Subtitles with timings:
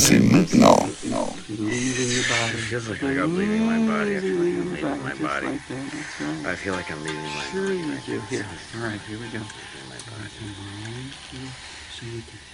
[0.00, 0.10] Tuned.
[0.10, 0.88] C'est maintenant.
[2.70, 4.16] feels like I got bleeding in my body.
[4.16, 5.46] I feel like I'm leaving my body.
[5.46, 5.58] I
[6.54, 8.20] feel like I'm leaving my Sure you do.
[8.30, 8.46] Here.
[8.76, 9.40] All right, here we go.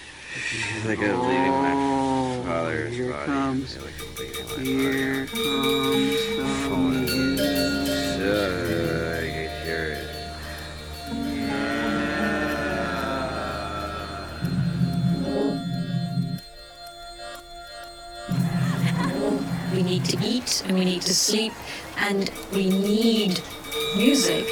[0.07, 1.73] I feel like I'm leaving my
[2.45, 3.25] father's here body.
[3.25, 3.83] comes- I'm
[4.17, 5.25] leaving my Here
[6.67, 7.36] comes
[19.77, 21.53] We need to eat and we need to sleep
[21.97, 23.43] and we need
[23.95, 24.47] music.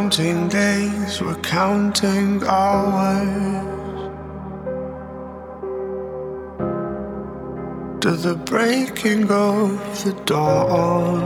[0.00, 4.10] Counting days, we're counting hours
[8.00, 9.68] to the breaking of
[10.02, 11.22] the dawn.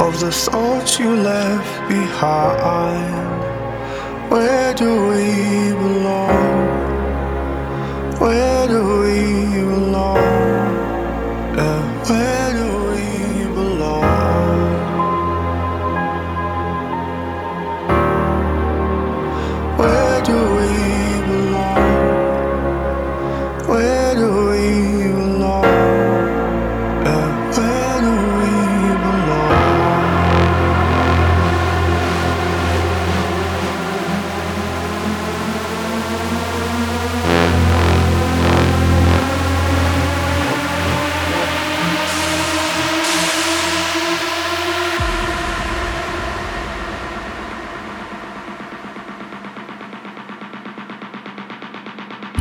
[0.00, 3.37] of the thoughts you left behind.
[4.30, 6.88] Where do we belong?
[8.20, 10.18] Where do we belong?
[11.56, 12.47] Yeah, where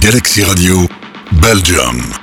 [0.10, 0.88] Galaxy Radio,
[1.42, 2.17] Belgium.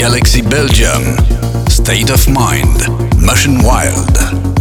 [0.00, 1.18] Galaxy Belgium,
[1.68, 2.88] State of Mind,
[3.20, 4.59] Motion Wild.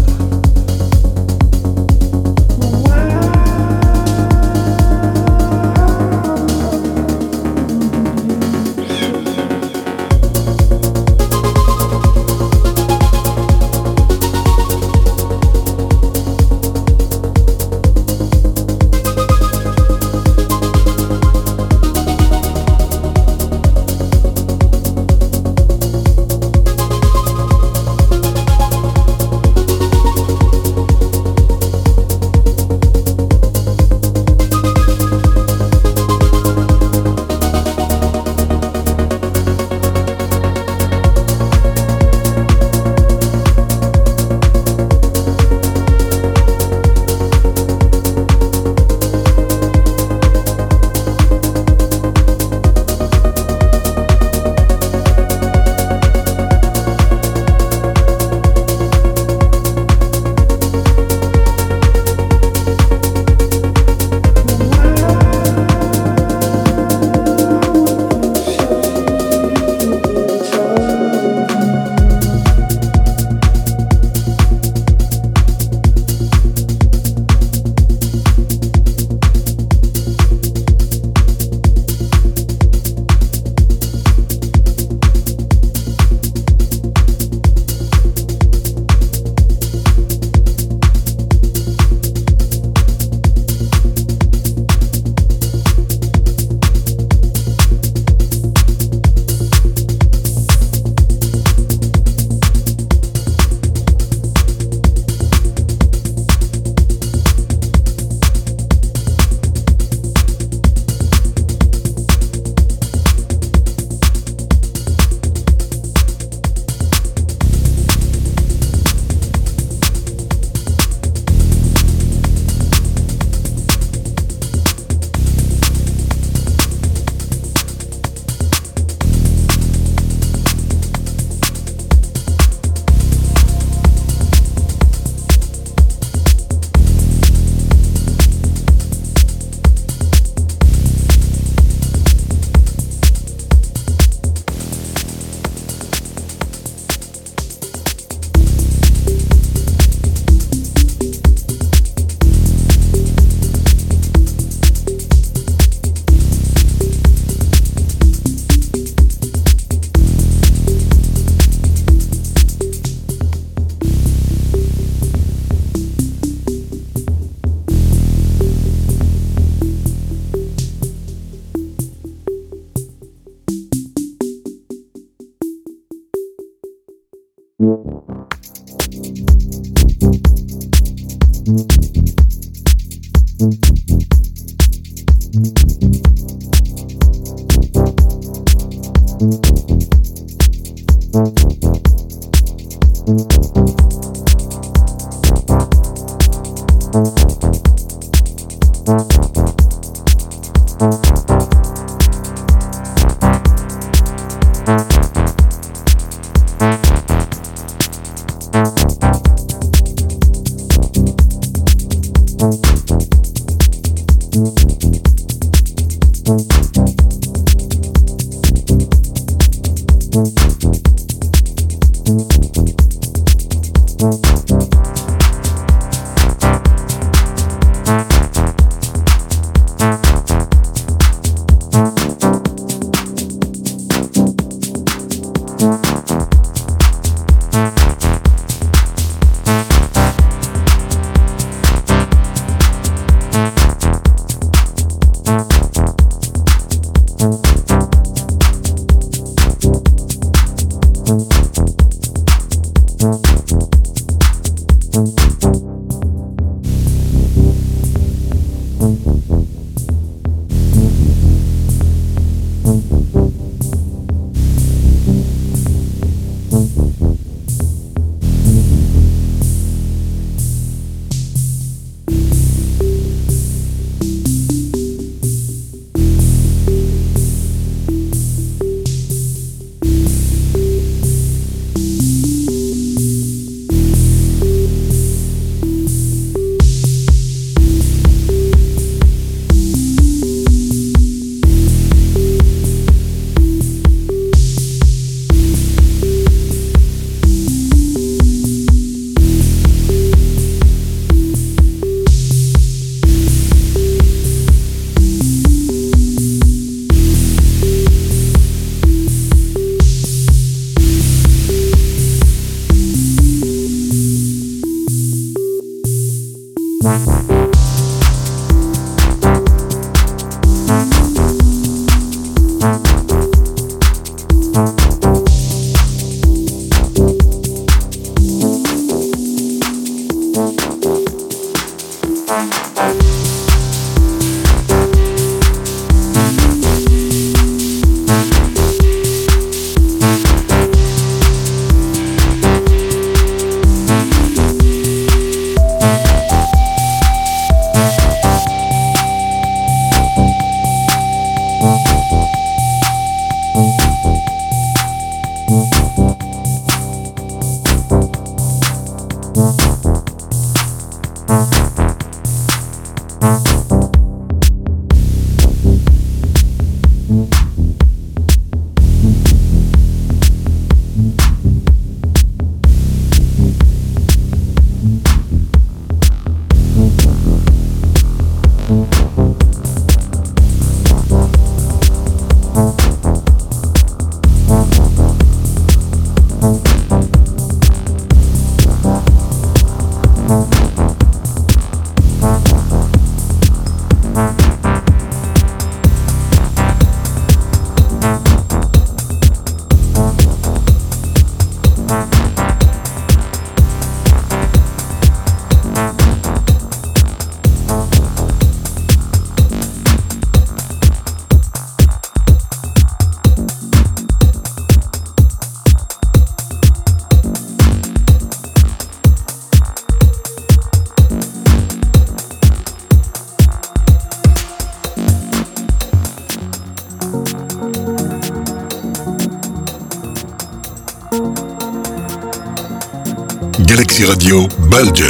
[434.69, 435.08] Belgium,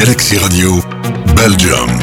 [0.00, 0.80] Galaxy Radio,
[1.34, 1.99] Belgium.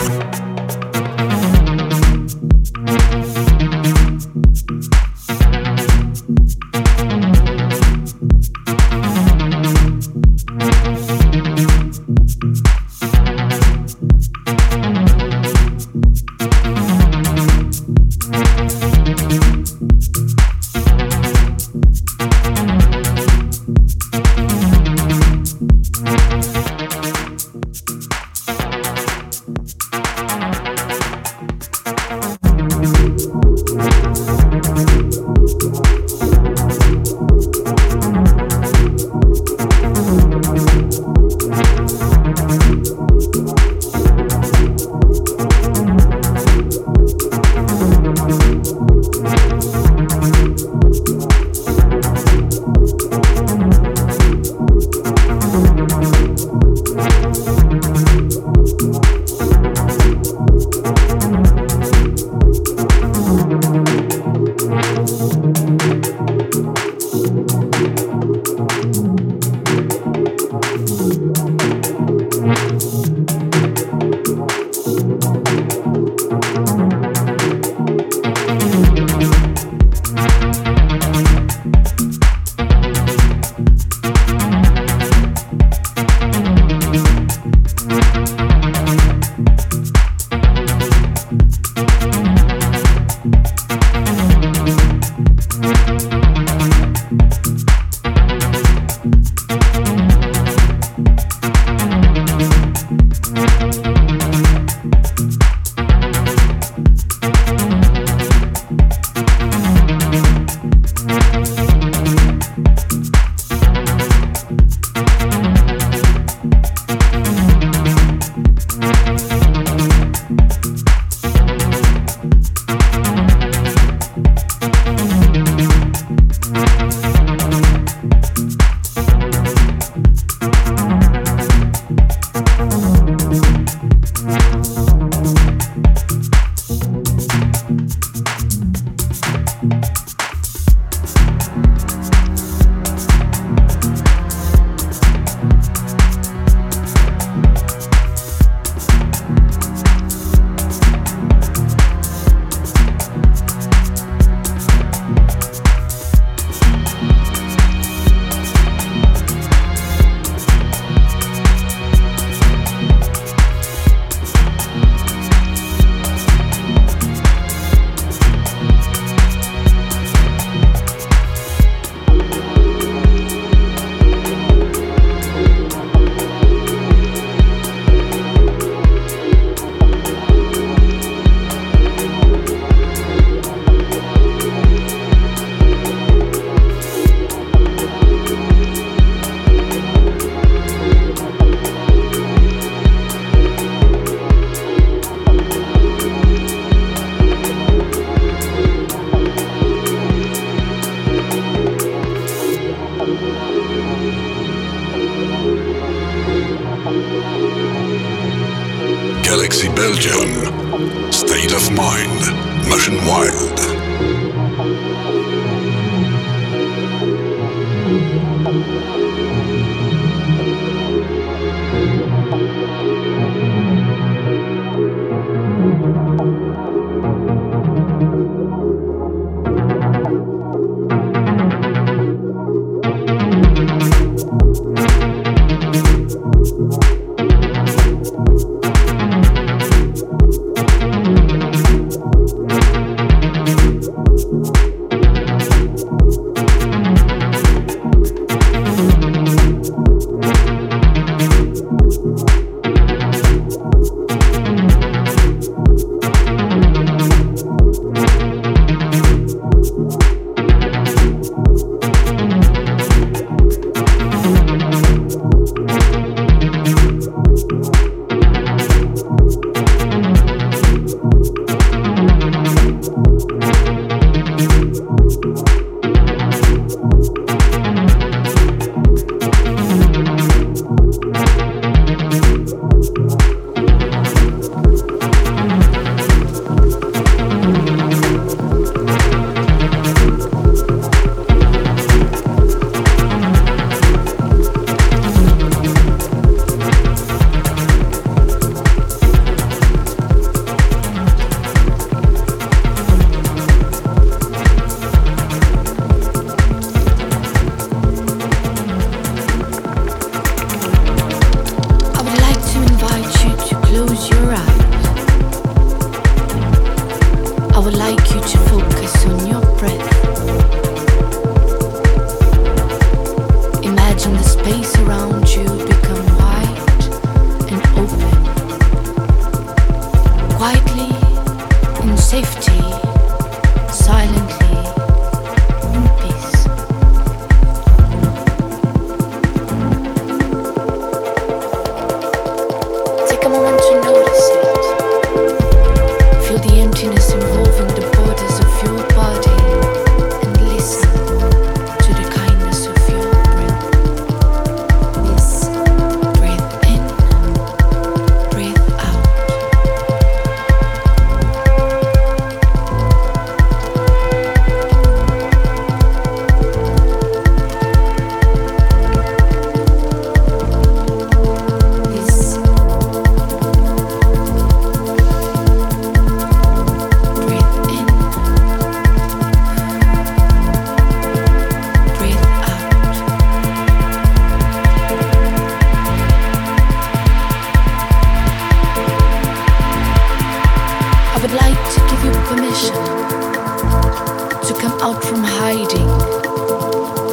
[394.82, 395.88] out from hiding,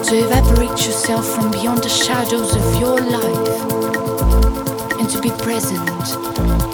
[0.05, 6.74] to evaporate yourself from beyond the shadows of your life, and to be present.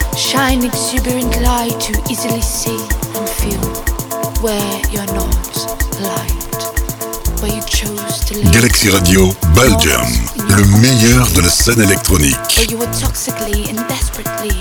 [0.15, 2.77] Shine exuberant light to easily see
[3.15, 3.61] and feel
[4.41, 5.55] where you're not
[5.99, 8.51] light, where you chose to live.
[8.51, 10.07] Galaxy Radio Belgium,
[10.37, 12.35] le meilleur de la scène électronique.
[12.57, 14.51] Where you were toxically and desperately